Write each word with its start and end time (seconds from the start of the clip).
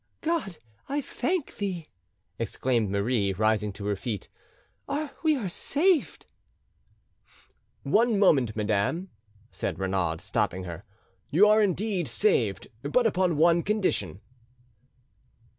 "God, 0.21 0.57
I 0.89 0.99
thank 0.99 1.57
Thee!" 1.57 1.89
exclaimed 2.39 2.89
Marie, 2.89 3.33
rising 3.33 3.71
to 3.73 3.85
her 3.85 3.95
feet; 3.95 4.29
"we 5.21 5.35
are 5.37 5.47
saved." 5.47 6.25
"One 7.83 8.17
moment, 8.17 8.55
madam," 8.55 9.11
said 9.51 9.77
Renaud, 9.77 10.17
stopping 10.17 10.63
her: 10.63 10.85
"you 11.29 11.47
are 11.47 11.61
indeed 11.61 12.07
saved, 12.07 12.67
but 12.81 13.05
upon 13.05 13.37
one 13.37 13.61
condition." 13.61 14.21